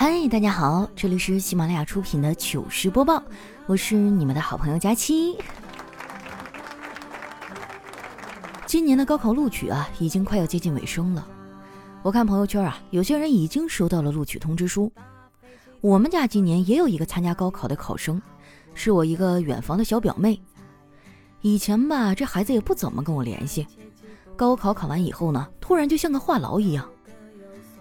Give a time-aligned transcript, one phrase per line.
[0.00, 3.20] 嗨，大家好，这里是喜马拉雅出品的糗事播报，
[3.66, 5.36] 我是你们的好朋友佳期。
[8.64, 11.26] 今年的高考录取啊，已经快要接近尾声了。
[12.04, 14.92] 我看朋友圈啊，有些人已经收到了录取通知书。
[15.80, 18.22] 我们家今年也有一个参加高考的考生，
[18.74, 20.40] 是我一个远房的小表妹。
[21.40, 23.66] 以前吧，这孩子也不怎么跟我联系。
[24.36, 26.88] 高考考完以后呢，突然就像个话痨一样。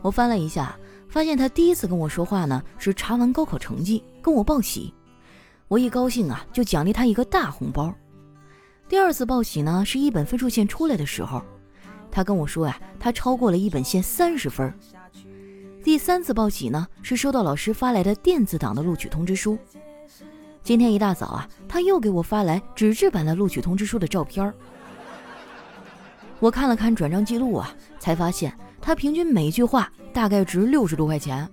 [0.01, 0.75] 我翻了一下。
[1.09, 4.93] 发现他第一次跟我说话呢，是查完高考成绩跟我报喜，
[5.67, 7.93] 我一高兴啊，就奖励他一个大红包。
[8.89, 11.41] 第二次报喜呢，是一本分数线出来的时候，
[12.11, 14.73] 他跟我说呀，他超过了一本线三十分。
[15.83, 19.57] 第三次报喜呢，是收到老师发来的电子档的录取通知书。
[20.61, 24.53] 今天一大早啊，他又给我发来纸质版的录取通知书的照片
[26.39, 29.91] 我看了看转账记录啊，才发现他平均每句话。
[30.13, 31.47] 大概值六十多块钱，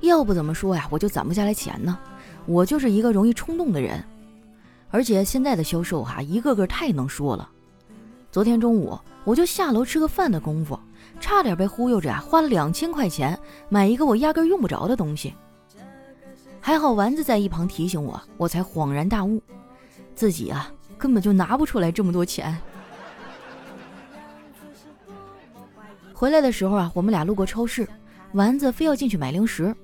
[0.00, 1.96] 要不怎么说呀，我就攒不下来钱呢。
[2.44, 4.04] 我就是一个容易冲动的人，
[4.90, 7.48] 而且现在的销售哈，一个个太能说了。
[8.32, 10.76] 昨天中午我就下楼吃个饭的功夫，
[11.20, 15.32] 差点被忽悠着啊，花了两千块钱买一个我压根用不着的东西。
[16.60, 19.40] 还好丸子在一旁提醒我，我才恍然大悟，
[20.16, 20.68] 自己啊
[20.98, 22.60] 根本就拿不出来这么多钱。
[26.14, 27.86] 回来的时候啊，我们俩路过超市，
[28.34, 29.74] 丸子非要进去买零食。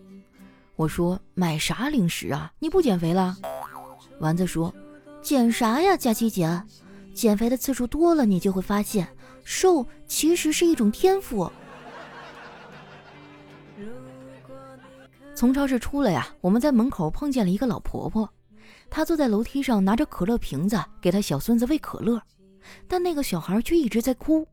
[0.77, 2.53] 我说：“买啥零食啊？
[2.61, 3.37] 你不减肥了？”
[4.20, 4.72] 丸子说
[5.20, 6.62] ：“减啥呀，佳琪姐？
[7.12, 9.09] 减肥的次数多了，你就会发现，
[9.42, 11.50] 瘦其实是一种天赋。”
[15.34, 18.31] 从超市出来呀，我们在门口碰见了一个老婆婆，
[18.89, 22.22] 她坐在楼梯上，拿着可乐瓶子给她小孙子喂可乐，
[22.87, 24.47] 但那个小孩却一直在哭。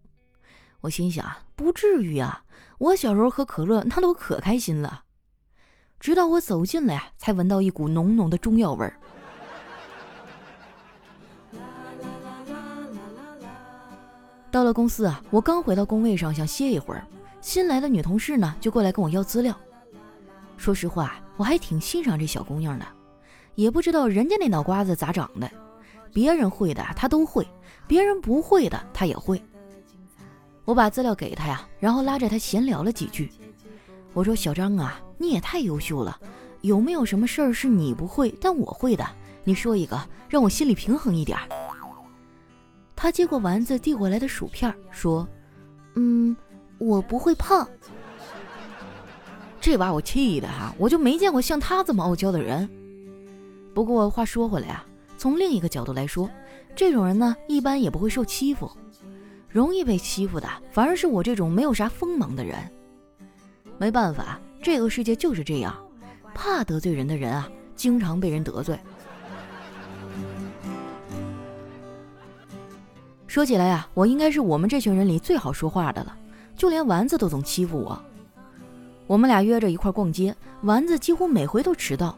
[0.82, 1.26] 我心想，
[1.56, 2.44] 不至于啊！
[2.78, 5.04] 我小时候喝可乐那都可开心了。
[6.00, 9.00] 直到我走近了呀，才闻到一股浓浓的中药味儿。
[14.52, 17.06] 到了公司啊，我刚回到工位上，想歇一会儿，
[17.42, 19.58] 新来的女同事呢就过来跟我要资料。
[20.56, 22.86] 说实话，我还挺欣赏这小姑娘的，
[23.56, 25.52] 也不知道人家那脑瓜子咋长的，
[26.14, 27.48] 别人会的她都会，
[27.88, 29.44] 别人不会的她也会。
[30.68, 33.32] 我把资料给他呀，然后拉着他闲聊了几句。
[34.12, 36.20] 我说：“小张啊，你也太优秀了，
[36.60, 39.08] 有没有什么事儿是你不会但我会的？
[39.46, 39.98] 你说一个，
[40.28, 41.40] 让我心里平衡一点。”
[42.98, 45.26] 他接过丸子递过来的薯片，说
[45.96, 46.36] ：“嗯，
[46.80, 47.66] 我不会胖。”
[49.62, 52.70] 这把我气的哈，我就没见过像他这么傲娇的人。
[53.74, 54.86] 不过话说回来啊，
[55.18, 56.30] 从另一个角度来说，
[56.76, 58.70] 这种人呢，一般也不会受欺负。
[59.58, 62.56] 容易被欺负的反而是我这种没有啥锋芒的人。
[63.80, 65.76] 没办法，这个世界就是这样，
[66.32, 68.78] 怕得罪人的人啊，经常被人得罪。
[73.26, 76.16] 说起来呀，我应该是我们这群人里最好说话的了，
[76.56, 78.00] 就连丸子都总欺负我。
[79.08, 82.16] 我们俩约着一块逛街，丸子几乎每回都迟到。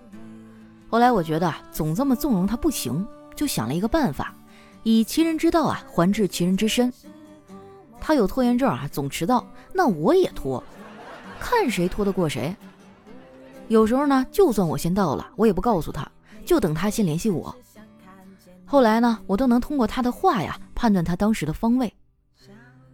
[0.89, 4.35] 后来我觉得总这么纵容他不行，就想了一个办法，
[4.83, 6.91] 以其人之道啊还治其人之身。
[8.01, 10.63] 他有拖延症啊，总迟到，那我也拖，
[11.39, 12.55] 看谁拖得过谁。
[13.67, 16.09] 有时候呢，就算我先到了，我也不告诉他，
[16.45, 17.55] 就等他先联系我。
[18.65, 21.93] 后来呢，我都能通过他的话呀，判断他当时的方位。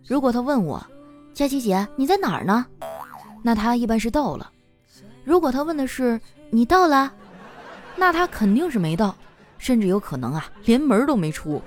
[0.05, 0.85] 如果他问我，
[1.33, 2.65] 佳琪姐你在哪儿呢？
[3.41, 4.51] 那他一般是到了。
[5.23, 7.11] 如果他问的是你到了，
[7.95, 9.15] 那他肯定是没到，
[9.57, 11.61] 甚至有可能啊，连门都没出。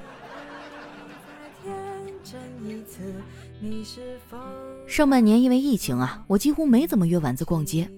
[4.87, 7.91] 上半年因为疫情啊，我几乎没怎么约丸子逛街。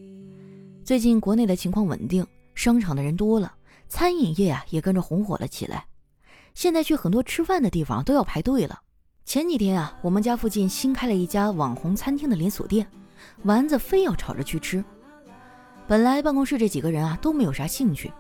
[0.85, 3.53] 最近国内的情况稳定，商场的人多了，
[3.89, 5.85] 餐饮业啊也跟着红火了起来。
[6.55, 8.81] 现在去很多吃饭的地方都要排队了。
[9.25, 12.87] 前几天啊，我们家附近新开了一家网红餐厅的连锁店，
[13.45, 14.83] 丸子非要吵着去吃。
[15.87, 18.11] 本来办公室这几个人啊都没有啥兴趣，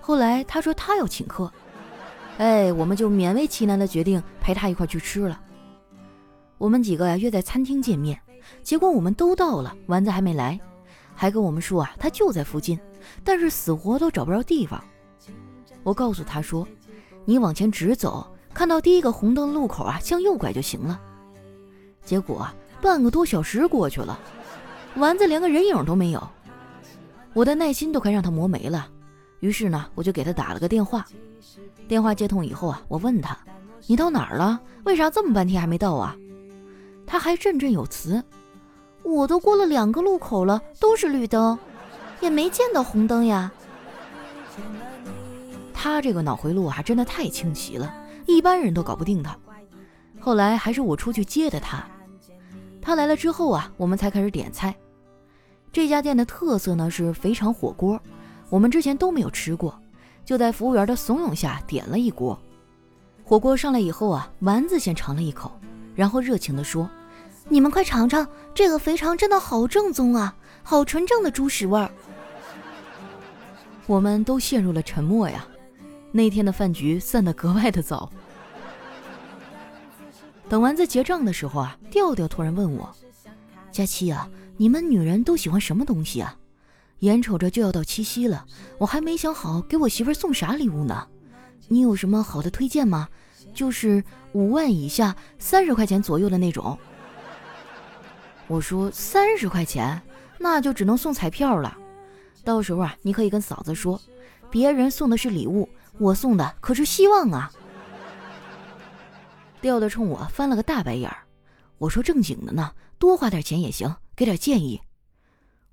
[0.00, 1.50] 后来他说他要请客，
[2.38, 5.40] 哎，我们就勉为其难的决定陪他一块去吃了。
[6.58, 8.20] 我们几个呀约在餐厅见面，
[8.62, 10.58] 结果我们都到了，丸子还没来，
[11.14, 12.78] 还跟我们说啊他就在附近，
[13.22, 14.82] 但是死活都找不着地方。
[15.84, 16.66] 我告诉他说，
[17.24, 21.00] 你往前直走，看到第一个红灯路口啊，向右拐就行了。
[22.04, 24.18] 结果啊半个多小时过去了，
[24.96, 26.28] 丸子连个人影都没有，
[27.34, 28.88] 我的耐心都快让他磨没了。
[29.40, 31.06] 于是呢，我就给他打了个电话。
[31.86, 33.38] 电话接通以后啊，我问他，
[33.86, 34.60] 你到哪儿了？
[34.84, 36.16] 为啥这么半天还没到啊？
[37.08, 38.22] 他还振振有词
[39.02, 41.58] ：“我都过了两个路口了，都是绿灯，
[42.20, 43.50] 也没见到红灯呀。
[45.72, 47.92] 他这个脑回路啊，真的太清奇了，
[48.26, 49.36] 一般人都搞不定他。
[50.20, 51.82] 后来还是我出去接的他。
[52.82, 54.74] 他来了之后啊，我们才开始点菜。
[55.72, 57.98] 这家店的特色呢是肥肠火锅，
[58.50, 59.80] 我们之前都没有吃过，
[60.24, 62.38] 就在服务员的怂恿下点了一锅。
[63.24, 65.52] 火锅上来以后啊，丸子先尝了一口，
[65.94, 66.88] 然后热情地说
[67.48, 71.90] ：“你们快尝尝，这个肥肠真的好正宗啊，好纯正的猪屎味儿。”
[73.86, 75.46] 我们都陷入了沉默呀。
[76.12, 78.10] 那天的饭局散得格外的早。
[80.48, 82.94] 等丸子结账的时候啊，调调突然问我
[83.72, 84.28] ：“佳期啊。”
[84.60, 86.36] 你们女人都喜欢什么东西啊？
[86.98, 88.44] 眼瞅着就要到七夕了，
[88.76, 91.06] 我还没想好给我媳妇送啥礼物呢。
[91.68, 93.08] 你有什么好的推荐吗？
[93.54, 94.02] 就是
[94.32, 96.76] 五万以下、三十块钱左右的那种。
[98.48, 100.00] 我说三十块钱，
[100.38, 101.76] 那就只能送彩票了。
[102.42, 104.00] 到时候啊，你可以跟嫂子说，
[104.50, 105.68] 别人送的是礼物，
[105.98, 107.52] 我送的可是希望啊。
[109.60, 111.18] 调调冲我翻了个大白眼儿。
[111.76, 113.94] 我说正经的呢，多花点钱也行。
[114.16, 114.80] 给点建议，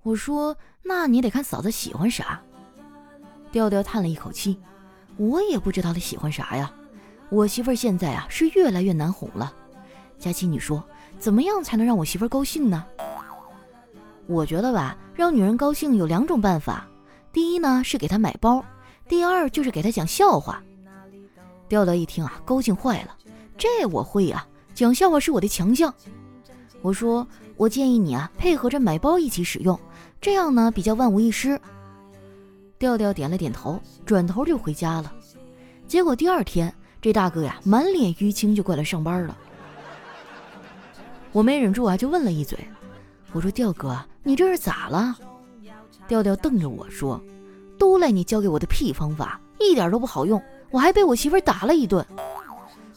[0.03, 2.39] 我说那你得看嫂子喜欢啥。
[3.51, 4.59] 调调叹了一口气，
[5.17, 6.71] 我也不知道她喜欢啥呀。
[7.29, 9.51] 我媳妇儿现在啊是越来越难哄了。
[10.19, 10.87] 佳琪，你说
[11.19, 12.85] 怎么样才能让我媳妇儿高兴呢？
[14.27, 16.87] 我觉得吧，让女人高兴有两种办法。
[17.31, 18.63] 第一呢是给她买包，
[19.07, 20.63] 第二就是给她讲笑话。
[21.67, 23.15] 调调一听啊，高兴坏了，
[23.57, 25.93] 这我会呀，讲笑话是我的强项。
[26.81, 27.27] 我说。
[27.57, 29.79] 我建议你啊，配合着买包一起使用，
[30.19, 31.57] 这样呢比较万无一失。
[32.77, 35.13] 调调点了点头，转头就回家了。
[35.87, 39.37] 结果第二天，这大哥呀满脸淤青就过来上班了。
[41.35, 42.57] 我没忍住啊，就问了一嘴，
[43.33, 45.13] 我说：“调哥，你这是咋了？”
[46.07, 47.21] 调调瞪着我说
[47.77, 50.41] ：“都赖你教给我的屁方法，一点都不好用，
[50.71, 52.05] 我还被我媳妇打了一顿。”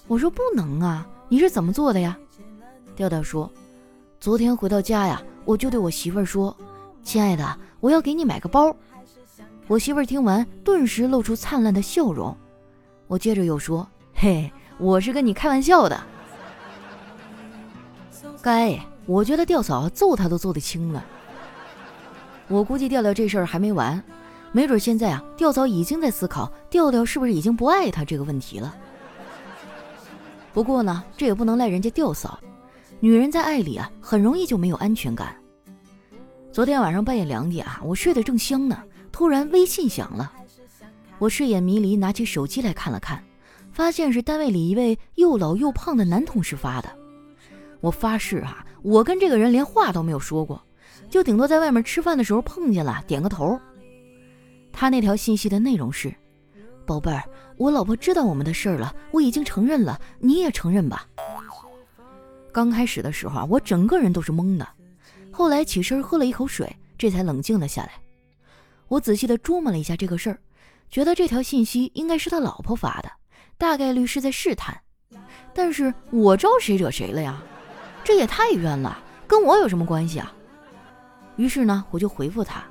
[0.06, 2.16] 我说：“不能啊，你是怎么做的呀？”
[2.94, 3.50] 调调说。
[4.20, 6.56] 昨天回到家呀，我就对我媳妇说
[7.02, 8.72] ：“亲爱的，我要给你买个包。”
[9.66, 12.36] 我媳妇听完，顿时露出灿烂的笑容。
[13.08, 16.00] 我接着又说：“嘿，我是跟你开玩笑的。”
[18.48, 21.04] 该，我觉得吊嫂揍他都揍得轻了。
[22.48, 24.02] 我估计调调这事儿还没完，
[24.52, 28.74] 没准现在啊，吊嫂已经在思考调调是不是已经不爱他这个问题了。
[30.54, 32.40] 不过呢，这也不能赖人家吊嫂。
[33.00, 35.36] 女人在爱里啊，很容易就没有安全感。
[36.50, 40.32] 昨天晚上半夜两点啊，我睡得正香呢，突然微信响了。
[41.18, 43.22] 我睡眼迷离，拿起手机来看了看，
[43.72, 46.88] 发现是单位里一位又老又胖的男同事发的。
[47.80, 50.60] 我发誓啊，我跟这个人连话都没有说过，
[51.08, 53.58] 就顶多在外面吃饭的时候碰见了，点个头。
[54.72, 56.14] 他那条信息的内容是
[56.86, 57.22] ：“宝贝儿，
[57.56, 61.06] 我老婆知道我们的事儿了，我已经承认了，你也承认吧。”
[62.52, 64.66] 刚开始的时候啊，我整个人都是懵的，
[65.30, 67.92] 后来起身喝了一口水，这才冷静了下来。
[68.88, 70.38] 我仔细的琢磨了一下这个事儿，
[70.90, 73.10] 觉得这条信息应该是他老婆发的，
[73.56, 74.80] 大概率是在试探。
[75.54, 77.42] 但是我招谁惹谁了呀？
[78.08, 80.32] 这也太冤了，跟我有什么关系啊？
[81.36, 82.64] 于是呢，我就回复他，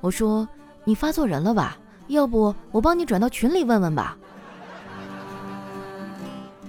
[0.00, 0.48] 我说
[0.82, 1.76] ：“你发错人了吧？
[2.06, 4.16] 要不我帮你转到群里问问吧。”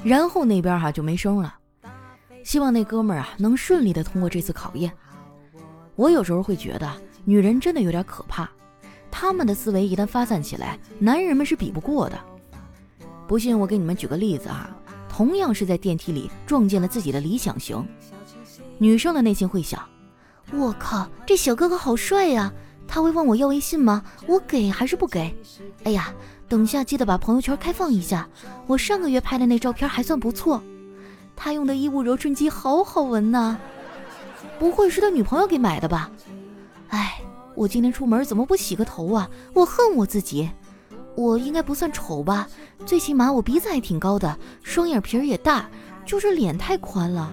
[0.04, 1.56] 然后那边哈就没声了。
[2.44, 4.92] 希望那哥们儿啊能顺利的通过这次考验。
[5.96, 6.92] 我有时候会觉得，
[7.24, 8.50] 女人真的有点可怕，
[9.10, 12.20] 她们的思维一旦发散起来，男人们是比不过的。
[13.30, 14.76] 不信我给你们举个例子啊，
[15.16, 17.88] 同样是在电梯里撞见了自己的理想型，
[18.80, 19.80] 女生的内心会想：
[20.52, 22.52] 我靠，这小哥哥好帅呀！
[22.88, 24.04] 他会问我要微信吗？
[24.26, 25.32] 我给还是不给？
[25.84, 26.12] 哎呀，
[26.50, 28.28] 等下记得把朋友圈开放一下，
[28.66, 30.60] 我上个月拍的那照片还算不错。
[31.36, 33.56] 他用的衣物柔顺剂好好闻呐，
[34.58, 36.10] 不会是他女朋友给买的吧？
[36.90, 37.22] 哎，
[37.54, 39.30] 我今天出门怎么不洗个头啊？
[39.54, 40.50] 我恨我自己。
[41.16, 42.48] 我应该不算丑吧？
[42.86, 45.70] 最起码我鼻子还挺高的，双眼皮也大，
[46.06, 47.32] 就是脸太宽了。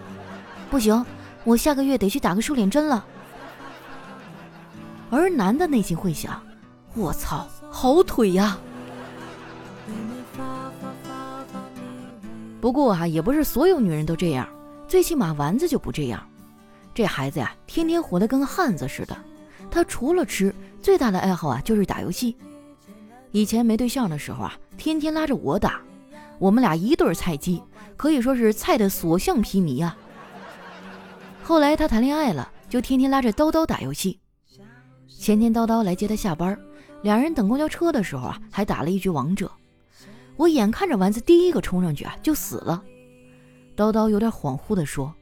[0.70, 1.04] 不行，
[1.44, 3.04] 我下个月得去打个瘦脸针了。
[5.10, 6.40] 而男的内心会想：
[6.94, 8.58] 我操，好腿呀！
[12.60, 14.46] 不过啊，也不是所有女人都这样，
[14.86, 16.22] 最起码丸子就不这样。
[16.94, 19.16] 这孩子呀，天天活得跟个汉子似的。
[19.70, 22.36] 他除了吃，最大的爱好啊就是打游戏。
[23.32, 25.80] 以前没对象的时候啊，天天拉着我打，
[26.38, 27.62] 我们俩一对菜鸡，
[27.96, 29.96] 可以说是菜的所向披靡啊。
[31.42, 34.18] 后来他谈恋爱了，就天天拉着叨叨打游戏。
[35.06, 36.58] 前天叨叨来接他下班，
[37.02, 39.50] 两人等公交车的时候啊，还打了一局王者。
[40.36, 42.82] 我眼看着丸子第一个冲上去啊，就死了。
[43.76, 45.14] 叨叨有点恍惚地说：“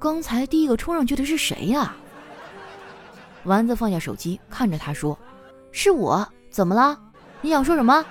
[0.00, 1.94] 刚才第一个冲上去的是谁呀？”
[3.44, 5.16] 丸子放下手机，看着他说
[5.70, 6.26] ：“是我。
[6.48, 6.98] 怎么了？
[7.40, 8.04] 你想说什么？”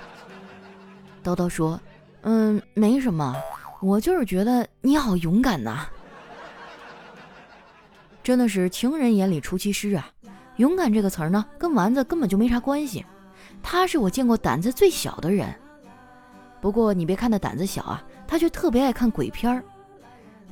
[1.22, 1.80] 叨叨说
[2.22, 3.34] ：“嗯，没什么，
[3.80, 5.86] 我就是觉得你好勇敢呐。”
[8.22, 10.10] 真的是情人眼里出西施啊！
[10.56, 13.04] 勇敢这个词儿呢，跟丸子根本就没啥关系。
[13.62, 15.54] 他是我见过胆子最小的人。
[16.60, 19.62] 不过你别看他胆子小啊，他却特别爱看鬼片儿。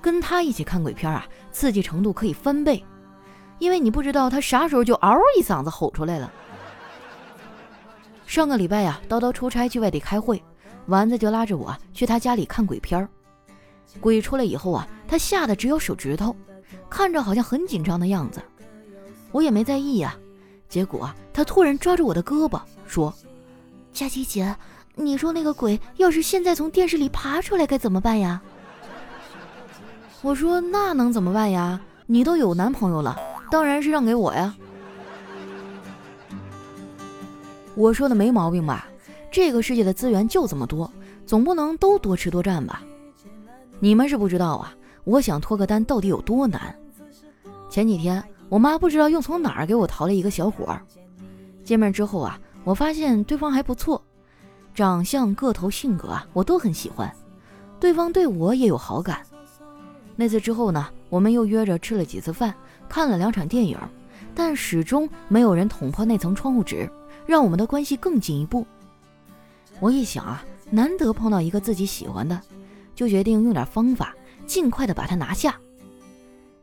[0.01, 2.85] 跟他一起看鬼片啊，刺激程度可以翻倍，
[3.59, 6.31] 因为你不知道他啥时候就嗷一嗓子吼出来了。
[8.35, 10.43] 上个礼拜呀，叨叨出差去外地开会，
[10.87, 13.09] 丸子就拉着我去他家里看鬼片儿。
[14.01, 16.35] 鬼出来以后啊，他吓得只有手指头，
[16.91, 18.43] 看着好像很紧张的样子。
[19.31, 20.17] 我也没在意呀，
[20.69, 23.15] 结果啊他突然抓住我的胳膊说
[23.95, 24.53] ：“佳琪姐。”
[24.97, 28.43] 你说那个鬼要是现在从电视里爬出来该怎么办呀？
[30.23, 31.81] 我说那能怎么办呀？
[32.07, 33.17] 你都有男朋友了，
[33.49, 34.57] 当然是让给我呀。
[37.75, 38.87] 我说的没毛病吧？
[39.31, 40.91] 这个世界的资源就这么多，
[41.27, 42.83] 总不能都多吃多占吧？
[43.81, 46.75] 你们是不知道啊，我想脱个单到底有多难。
[47.69, 50.81] 前几天我妈不知道又从哪儿给我淘了一个小伙儿，
[51.65, 54.01] 见面之后啊，我发现对方还不错。
[54.73, 57.13] 长相、个头、性格啊，我都很喜欢，
[57.81, 59.21] 对方对我也有好感。
[60.17, 62.55] 那次之后呢，我们又约着吃了几次饭，
[62.89, 63.77] 看了两场电影，
[64.35, 66.89] 但始终没有人捅破那层窗户纸，
[67.27, 68.67] 让我们的关系更进一步。
[69.81, 72.41] 我一想啊，难得碰到一个自己喜欢的，
[72.95, 74.15] 就决定用点方法，
[74.47, 75.59] 尽快的把他拿下。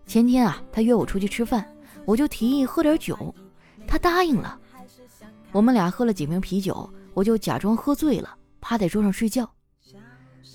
[0.05, 1.65] 前天啊，他约我出去吃饭，
[2.05, 3.33] 我就提议喝点酒，
[3.87, 4.59] 他答应了。
[5.51, 6.89] 我们俩喝了几瓶啤酒。
[7.13, 9.51] 我就假装喝醉了，趴在桌上睡觉。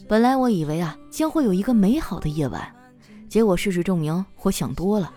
[0.09, 2.75] 本来我以为啊，将会有一个美好的夜晚，
[3.29, 5.13] 结果事实证明我想多了。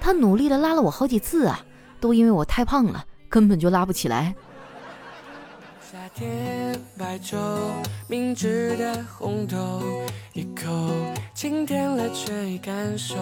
[0.00, 1.66] 他努力的拉了我好几次啊，
[1.98, 4.34] 都因为我太胖了，根本就拉不起来。
[5.90, 7.38] 夏天白粥，
[8.08, 9.82] 明治的红豆，
[10.34, 10.66] 一口
[11.34, 13.16] 清甜了却感受。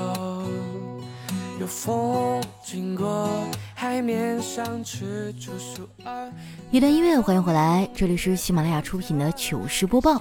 [1.58, 3.30] 有风经过
[3.74, 6.30] 海面上吃出数二。
[6.70, 10.20] 一段音乐，欢迎回来，这里是喜马拉雅出品的糗事播报。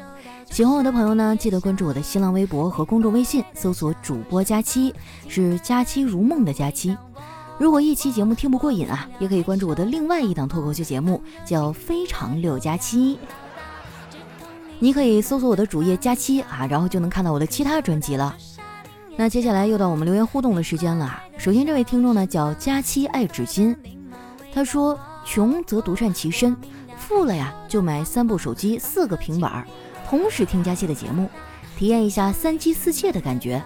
[0.49, 4.93] 喜欢我的朋友呢，记得关注我的新浪微博和公众微信，搜索主播佳期，
[5.27, 6.95] 是佳期如梦的佳期。
[7.57, 13.17] 如果一期节目听不过瘾啊，也可以关注我的另外一档脱口秀节目，叫非常六加七。
[14.77, 18.35] 你可以搜索我的主页佳期啊，然后就能看到我的其他专辑了。
[19.15, 21.17] 那接下来又到我们留言互动的时间了。
[21.37, 23.73] 首先，这位听众呢叫佳期爱纸巾，
[24.53, 26.53] 他说：“穷则独善其身，
[26.97, 29.65] 富了呀就买三部手机、四个平板，
[30.09, 31.29] 同时听佳期的节目，
[31.77, 33.63] 体验一下三妻四妾的感觉。”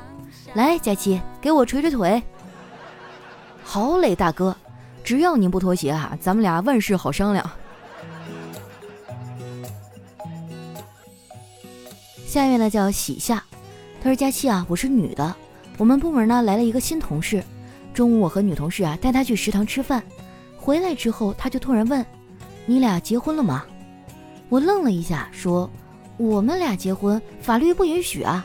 [0.54, 2.22] 来，佳期给我捶捶腿。
[3.72, 4.56] 好嘞，大哥，
[5.04, 7.52] 只要您不脱鞋啊，咱们俩万事好商量。
[12.26, 13.44] 下一位呢叫喜夏。
[14.02, 15.36] 他说：“佳期啊，我是女的，
[15.78, 17.44] 我们部门呢来了一个新同事。
[17.94, 20.02] 中午我和女同事啊带她去食堂吃饭，
[20.58, 22.04] 回来之后她就突然问
[22.66, 23.64] ：‘你俩结婚了吗？’
[24.50, 25.70] 我愣了一下，说
[26.18, 28.44] ：‘我们俩结婚法律不允许啊。’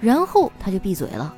[0.00, 1.34] 然后她就闭嘴了。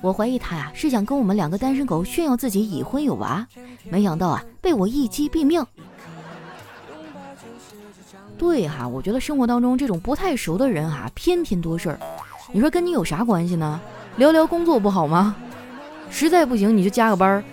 [0.00, 3.46] 我怀疑他呀是想跟我们两个单身狗炫耀自己已婚有娃，
[3.90, 5.64] 没想到啊被我一击毙命。”
[8.38, 11.98] 对哈，我觉得生活当中这种不太熟的人哈，偏偏多事儿。
[12.52, 13.80] 你说跟你有啥关系呢？
[14.16, 15.34] 聊聊工作不好吗？
[16.10, 17.44] 实在不行你就加个班儿。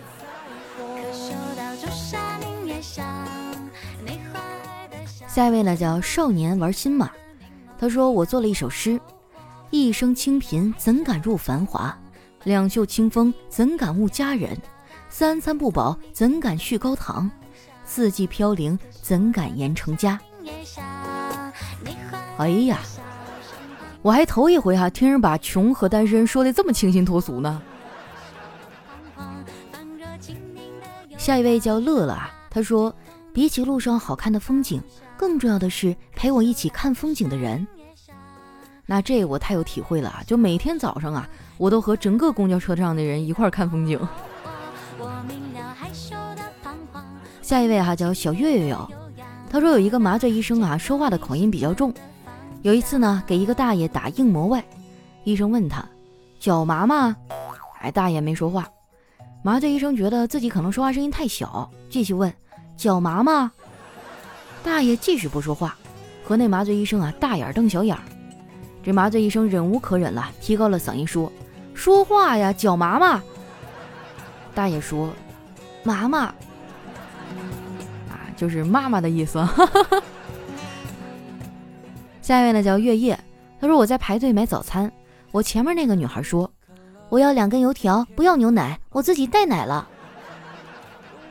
[5.27, 7.09] 下一位呢叫少年玩心嘛，
[7.77, 8.97] 他说我做了一首诗：
[9.71, 11.97] 一生清贫怎敢入繁华？
[12.45, 14.55] 两袖清风怎敢误佳人？
[15.09, 17.29] 三餐不饱怎敢续高堂？
[17.83, 20.19] 四季飘零怎敢言成家？
[22.37, 22.79] 哎呀，
[24.03, 27.61] 我还头一回哈听人把穷和单身说的这么清新脱俗呢。
[31.17, 32.95] 下一位叫乐乐啊，他说，
[33.33, 34.79] 比起路上好看的风景，
[35.17, 37.65] 更重要的是陪我一起看风景的人。
[38.85, 41.27] 那这我太有体会了，就每天早上啊，
[41.57, 43.99] 我都和整个公交车上的人一块看风景。
[47.41, 48.89] 下一位哈叫小月月哟，
[49.49, 51.93] 他说有一个麻醉医生啊，说话的口音比较重。
[52.61, 54.63] 有一次呢，给一个大爷打硬膜外，
[55.23, 55.85] 医生问他
[56.39, 57.15] ：“脚麻吗？”
[57.81, 58.67] 哎，大爷没说话。
[59.43, 62.33] 麻醉医生觉得自己可能说话声音太小，继续问
[62.75, 63.51] ：“脚麻吗？”
[64.63, 65.77] 大爷继续不说话，
[66.23, 67.95] 和那麻醉医生啊大眼瞪小眼。
[68.85, 71.31] 这麻醉医生忍无可忍了，提高了嗓音说
[71.73, 73.23] ：“说话呀，脚麻吗？”
[74.53, 75.11] 大爷说
[75.83, 76.25] ：“麻麻。”
[78.07, 79.43] 啊，就是妈妈的意思。
[82.21, 83.19] 下一位呢叫月夜，
[83.59, 84.91] 他说我在排队买早餐，
[85.31, 86.49] 我前面那个女孩说。
[87.09, 89.87] 我要两根油条，不要牛奶，我自己带奶了。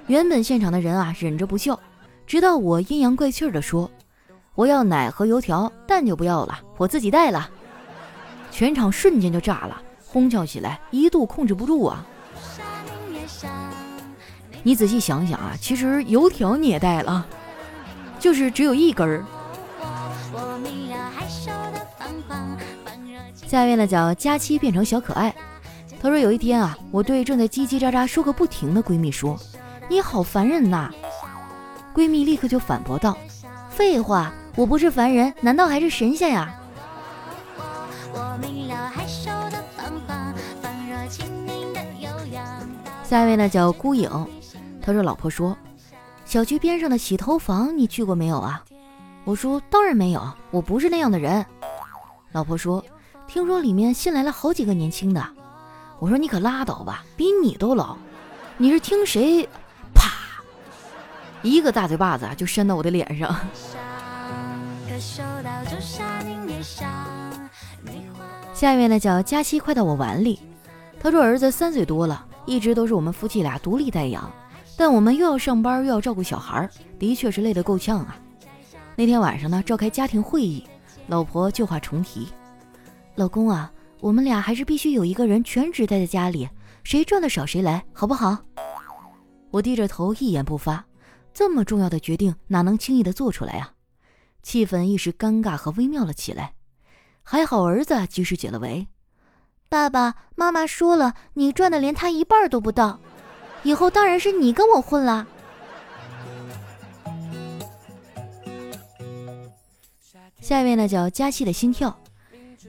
[0.07, 1.79] 原本现场的人啊，忍着不笑，
[2.27, 3.91] 直到我阴阳怪气的说
[4.55, 7.51] ：“我要奶和油条，蛋就不要了，我自己带了。”
[8.51, 12.07] 全场瞬间就炸了，哄笑起来，一度控制不住啊！
[14.63, 17.27] 你仔细想想啊，其实油条你也带了，
[18.21, 19.25] 就是只有一根儿。
[23.47, 25.35] 下面的叫佳期变成小可爱。
[26.01, 29.39] 他说：“有一天啊，我对正在叽叽喳喳说个不停的闺蜜说
[29.89, 30.91] ：‘你好烦人呐！’
[31.95, 33.17] 闺蜜立刻就反驳道
[33.71, 36.55] ：‘废话，我不是凡人，难道还是神仙呀？’
[43.03, 44.09] 下一位呢叫孤影，
[44.81, 45.57] 他说：‘老婆说，
[46.25, 48.65] 小区边上的洗头房你去过没有啊？’
[49.25, 51.45] 我说：‘当然没有，我不是那样的人。’
[52.33, 52.85] 老婆说
[53.27, 55.25] ：‘听说里面新来了好几个年轻的。’
[56.01, 57.97] 我说你可拉倒吧，比你都老。
[58.57, 59.49] 你是听谁？
[59.95, 60.11] 啪！
[61.43, 63.35] 一个大嘴巴子就扇到我的脸上。
[68.53, 70.41] 下一位呢叫佳期，快到我碗里。
[71.01, 74.31] 他说儿子三岁多了，一直都是我们夫妻俩独立带养，
[74.77, 78.17] 但我们又要上班又要照顾小孩，的确是累得够呛啊。
[78.97, 80.65] 那天晚上呢，召开家庭会议，
[81.09, 82.29] 老婆旧话重提，
[83.17, 83.71] 老公啊。
[84.01, 86.49] 我们俩还是必须有一个人全职待在家里，
[86.83, 88.37] 谁赚的少谁来，好不好？
[89.51, 90.85] 我低着头一言不发，
[91.33, 93.74] 这么重要的决定哪能轻易的做出来啊？
[94.45, 96.53] 气氛一时尴尬和微妙了起来。
[97.25, 98.87] 还好儿子及时解了围。
[99.69, 103.01] 爸爸妈妈说了，你赚的连他一半都不到，
[103.65, 105.27] 以后当然是你跟我混了。
[110.41, 111.99] 下面呢，叫佳期的心跳。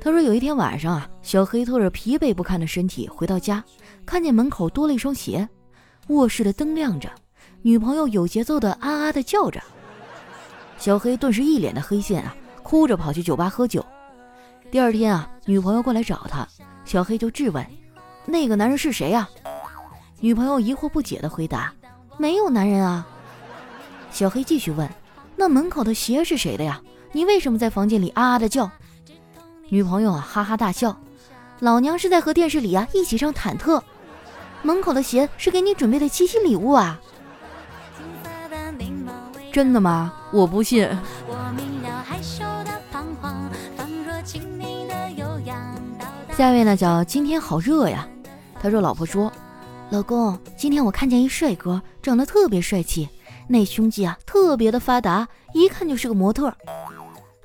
[0.01, 3.63] 他说：“有一天晚上啊，小黑拖着疲惫不堪的身体回到家，
[4.05, 5.47] 看见门口多了一双鞋，
[6.07, 7.09] 卧室的灯亮着，
[7.61, 9.61] 女朋友有节奏的啊啊的叫着。
[10.77, 13.83] 小黑顿时一脸的黑线啊，哭着跑去酒吧喝酒。
[14.69, 16.47] 第二天啊，女朋友过来找他，
[16.83, 17.65] 小黑就质问：
[18.25, 19.27] 那个男人是谁呀？
[20.19, 21.73] 女朋友疑惑不解的回答：
[22.17, 23.05] 没有男人啊。
[24.11, 24.89] 小黑继续问：
[25.35, 26.81] 那门口的鞋是谁的呀？
[27.11, 28.69] 你为什么在房间里啊啊的叫？”
[29.69, 30.95] 女朋友啊，哈哈大笑。
[31.59, 33.81] 老娘是在和电视里啊一起唱忐忑。
[34.61, 36.99] 门口的鞋是给你准备的七夕礼物啊。
[39.55, 40.11] 真的吗？
[40.33, 40.85] 我不信。
[46.35, 48.05] 下一位呢，叫今天好热呀。
[48.61, 49.31] 他说：“老婆说，
[49.91, 53.07] 老公，今天我看见一帅哥，长得特别帅气，
[53.47, 56.53] 那胸肌啊特别的发达，一看就是个模特。”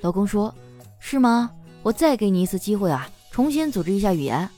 [0.03, 0.53] 老公说
[0.99, 1.49] ：“是吗？”
[1.85, 4.51] 我再给你一次机会啊，重新组织一下语言。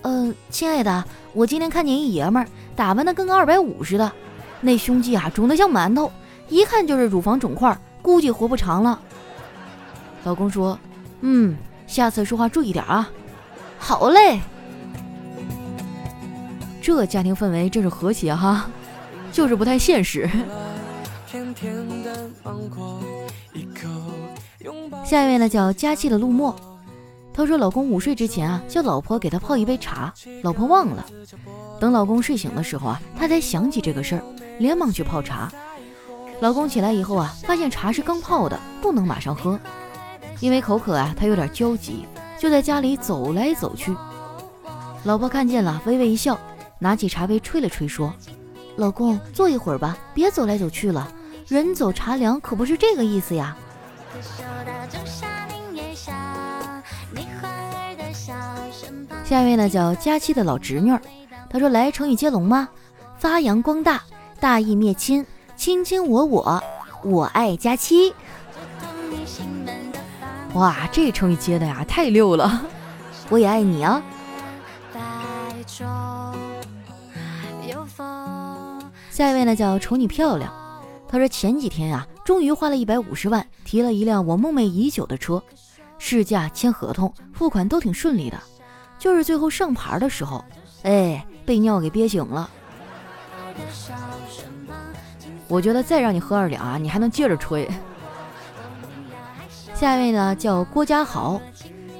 [0.00, 4.10] 嗯，亲爱的，我今天看见一爷们儿打扮的跟个二百五似的，
[4.62, 6.10] 那胸肌啊肿得像馒头，
[6.50, 9.00] 一看就是乳房肿块，估计活不长了。
[10.24, 10.78] 老公说
[11.22, 13.08] ：“嗯，下次说话注意点啊。”
[13.78, 14.40] 好嘞。
[16.82, 18.68] 这家庭氛围真是和谐哈，
[19.32, 20.28] 就是不太现实。
[25.04, 26.54] 下一位呢叫佳期的陆墨，
[27.32, 31.06] 他说老公午睡之前啊，叫老婆给他泡一杯茶，老婆忘了。
[31.78, 34.22] 等老公睡醒的时候啊，他才想起这个事儿，
[34.58, 35.52] 连忙去泡茶。
[36.40, 39.58] 老公起来以后啊，发现茶是刚泡的，不能马上喝，
[40.40, 42.06] 因为口渴啊，他有点焦急，
[42.38, 43.94] 就在家里走来走去。
[45.04, 46.38] 老婆看见了，微微一笑，
[46.78, 48.12] 拿起茶杯吹了吹，说
[48.76, 51.12] ：“老公坐一会儿吧，别走来走去了，
[51.46, 53.56] 人走茶凉，可不是这个意思呀。”
[59.24, 60.92] 下一位呢叫佳期的老侄女，
[61.50, 62.68] 她说来成语接龙吗？
[63.18, 64.02] 发扬光大，
[64.40, 65.24] 大义灭亲，
[65.60, 66.64] 卿卿我我，
[67.04, 68.14] 我爱佳期。
[70.54, 72.62] 哇，这成语接的呀太溜了！
[73.28, 74.02] 我也爱你啊。
[79.10, 80.50] 下一位呢叫瞅你漂亮，
[81.06, 85.42] 他说前几天呀，终于花了一百五十万提了一辆我梦寐已久的车，
[85.98, 88.40] 试驾签合同付款都挺顺利的。
[88.98, 90.42] 就是最后上牌的时候，
[90.84, 92.48] 哎，被尿给憋醒了。
[95.50, 97.68] 我觉得再让你喝二两啊，你还能接着吹。
[99.74, 101.40] 下一位呢叫郭家豪，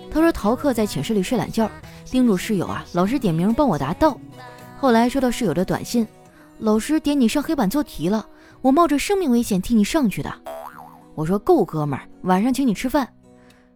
[0.09, 1.69] 他说逃课在寝室里睡懒觉，
[2.05, 4.17] 叮嘱室友啊，老师点名帮我答到。
[4.79, 6.07] 后来收到室友的短信，
[6.59, 8.25] 老师点你上黑板做题了，
[8.63, 10.33] 我冒着生命危险替你上去的。
[11.17, 13.09] 我说够哥们儿，晚上请你吃饭。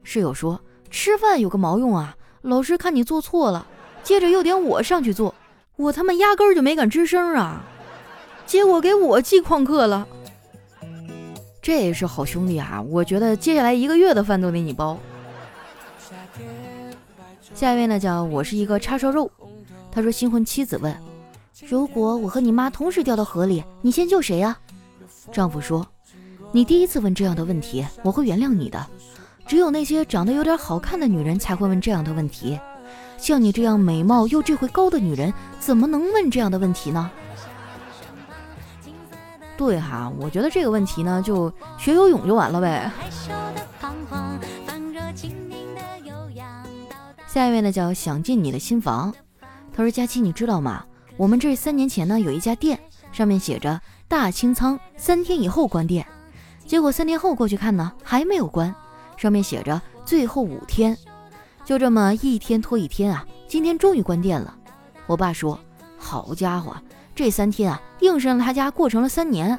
[0.04, 3.66] 室友说吃饭有个毛用啊，老师看你做错了，
[4.04, 5.34] 接着又点我上去做，
[5.74, 7.60] 我他妈压根儿就没敢吱声啊。
[8.46, 10.07] 结果给我记旷课了，
[11.61, 12.83] 这也是好兄弟啊！
[12.88, 14.98] 我觉得接下来一个月的饭都得你包。
[17.54, 19.30] 下一位呢，叫我是一个叉烧肉。
[19.90, 20.94] 他说新婚妻子问：
[21.66, 24.59] 如果我和你妈同时掉到河里，你先救谁呀？
[25.33, 25.87] 丈夫说：
[26.52, 28.87] 你第一次问这样的问题，我会原谅你的。
[29.46, 32.59] 只有那些长得有点好看的女人才会问这样的问题，
[33.18, 37.11] 像你这样美貌又智慧高的女人，怎么能问这样的问题呢？
[39.56, 42.90] 对哈，我觉得这个问题呢，就学游泳就完了呗。
[47.26, 49.14] 下一位呢叫想进你的新房，
[49.72, 50.84] 他说佳期你知道吗？
[51.16, 52.78] 我们这三年前呢有一家店，
[53.12, 56.06] 上面写着大清仓，三天以后关店。
[56.66, 58.74] 结果三天后过去看呢，还没有关，
[59.16, 60.96] 上面写着最后五天。
[61.64, 64.54] 就这么一天拖一天啊，今天终于关店了。
[65.06, 65.58] 我爸说，
[65.96, 66.76] 好家伙。
[67.14, 69.59] 这三天啊，硬是让他家过成了三年，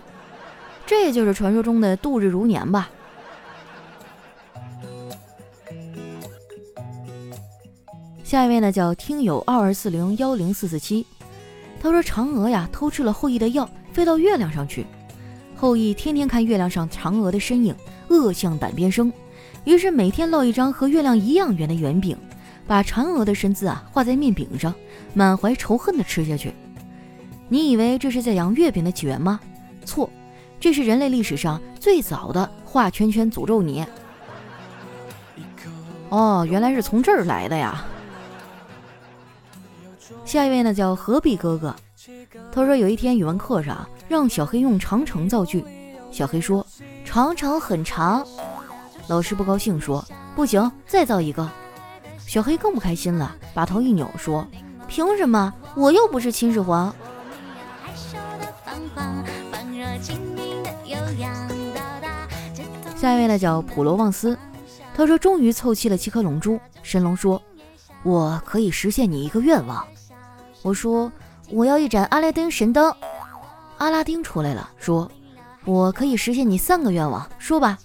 [0.86, 2.90] 这就是传说中的度日如年吧。
[8.24, 11.06] 下一位呢，叫听友二二四零幺零四四七，
[11.80, 14.86] 他说嫦娥呀偷吃了后羿的药，飞到月亮上去。
[15.56, 17.74] 后羿天天看月亮上嫦娥的身影，
[18.10, 19.14] 恶向胆边生，
[19.64, 22.18] 于是每天烙一张和月亮一样圆的圆饼，
[22.68, 24.74] 把嫦娥的身姿啊画在面饼上，
[25.14, 26.54] 满怀仇恨的吃下去。
[27.48, 29.40] 你以为这是在讲月饼的起源吗？
[29.86, 30.10] 错，
[30.60, 33.86] 这是人类历史上最早的画圈圈诅咒你。
[36.10, 37.86] 哦，原来是从这儿来的呀。
[40.24, 41.76] 下一位呢叫何必哥哥，
[42.52, 45.64] 他说有一天语文课上让小黑用长城造句，
[46.12, 46.66] 小黑说
[47.04, 48.26] 长城很长，
[49.08, 50.04] 老师不高兴说
[50.36, 51.48] 不行，再造一个。
[52.26, 54.48] 小黑更不开心了，把头一扭说
[54.88, 55.54] 凭什么？
[55.76, 56.94] 我又不是秦始皇。
[63.06, 64.36] 下一位呢叫普罗旺斯，
[64.96, 66.60] 他说终于凑齐了七颗龙珠。
[66.82, 67.40] 神龙说
[68.02, 69.86] ：“我可以实现你一个愿望。”
[70.64, 71.12] 我说
[71.52, 72.92] ：“我要一盏阿拉丁神灯。”
[73.78, 75.08] 阿拉丁出来了，说
[75.66, 77.78] ：“我可以实现你三个愿望，说吧。”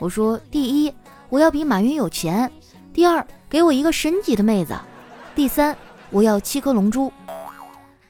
[0.00, 0.92] 我说：“第一，
[1.28, 2.48] 我要比马云有钱；
[2.92, 4.74] 第二，给我一个神级的妹子；
[5.36, 5.78] 第三，
[6.10, 7.12] 我要七颗龙珠。”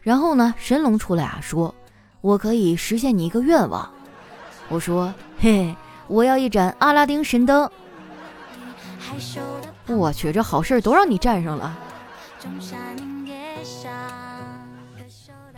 [0.00, 1.74] 然后呢，神龙出来啊，说。
[2.22, 3.88] 我可以实现你一个愿望，
[4.70, 5.76] 我说，嘿，
[6.08, 7.70] 我要一盏阿拉丁神灯。
[9.86, 11.78] 我去，这好事都让你占上了。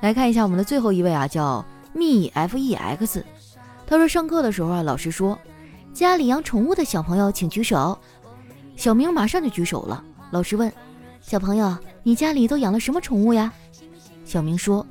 [0.00, 3.24] 来看一下我们的最后一位啊，叫 me f e x。
[3.86, 5.38] 他说上课的时候啊，老师说
[5.92, 7.98] 家里养宠物的小朋友请举手。
[8.76, 10.02] 小明马上就举手了。
[10.30, 10.72] 老师问
[11.20, 13.52] 小朋友，你家里都养了什么宠物呀？
[14.24, 14.86] 小明说。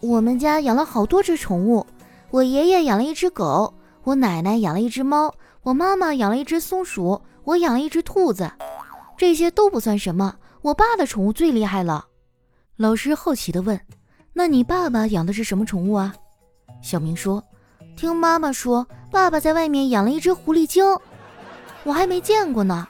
[0.00, 1.86] 我们家养了好多只宠物，
[2.30, 3.72] 我爷爷养了一只狗，
[4.04, 8.50] 我奶奶养了一只猫，我妈妈养了一只松鼠，我养了一只兔子。
[9.16, 12.06] 这些都不算什么，我爸的宠物最厉害了。
[12.76, 13.80] 老师好奇地问
[14.34, 16.12] ：“那你爸爸养的是什么宠物啊？”
[16.82, 17.42] 小明说
[17.96, 20.84] ：“听妈妈说，爸爸在外面养了一只狐狸精，
[21.84, 22.88] 我还没见过呢。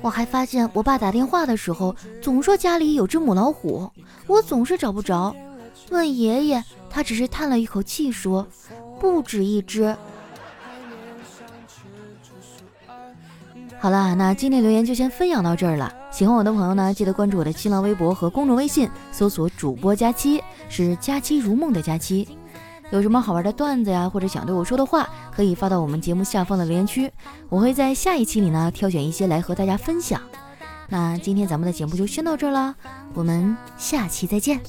[0.00, 3.90] 我还发现我爸打电话的时候总说家里有只母老虎，
[4.28, 5.34] 我总是找不着。”
[5.90, 8.46] 问爷爷，他只是叹了一口气说
[9.00, 9.96] ：“不止一只。”
[13.78, 15.92] 好了，那今天留言就先分享到这儿了。
[16.10, 22.26] 喜欢我的朋友呢，记得关注我的新浪微博和公众微信，搜索“主播佳期”，是“佳期如梦”的佳期。
[22.90, 27.12] 有什么好玩的段子呀，或者想对我说的话，可以发到我们节目下方的留言区，
[27.48, 30.20] 我会在下一期里呢挑选一些来和大家分享。
[30.88, 32.74] 那今天咱们的节目就先到这儿了，
[33.12, 34.60] 我们下期再见。